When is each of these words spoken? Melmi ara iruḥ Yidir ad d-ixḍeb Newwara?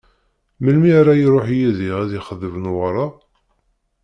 Melmi 0.63 0.89
ara 0.99 1.13
iruḥ 1.17 1.47
Yidir 1.59 1.93
ad 2.03 2.07
d-ixḍeb 2.11 2.53
Newwara? 2.63 3.05